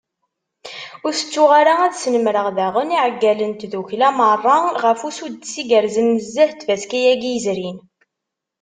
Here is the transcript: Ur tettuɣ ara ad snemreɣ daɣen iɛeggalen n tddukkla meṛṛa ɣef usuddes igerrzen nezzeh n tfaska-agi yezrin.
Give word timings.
Ur 1.05 1.13
tettuɣ 1.19 1.49
ara 1.59 1.73
ad 1.85 1.93
snemreɣ 2.01 2.47
daɣen 2.57 2.95
iɛeggalen 2.97 3.53
n 3.53 3.57
tddukkla 3.59 4.09
meṛṛa 4.17 4.57
ɣef 4.83 4.99
usuddes 5.09 5.53
igerrzen 5.61 6.07
nezzeh 6.15 6.51
n 6.53 6.55
tfaska-agi 6.59 7.31
yezrin. 7.33 7.79